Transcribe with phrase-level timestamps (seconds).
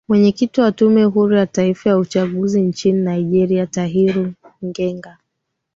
[0.07, 4.33] mwenyekiti wa tume huru ya taifa ya uchaguzi nchini nigeria tahiru
[4.65, 5.17] ngega